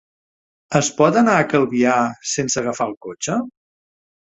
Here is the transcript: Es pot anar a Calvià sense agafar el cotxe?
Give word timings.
Es 0.79 0.89
pot 1.01 1.19
anar 1.21 1.35
a 1.41 1.43
Calvià 1.51 1.93
sense 2.33 2.59
agafar 2.65 2.91
el 2.93 2.99
cotxe? 3.09 3.39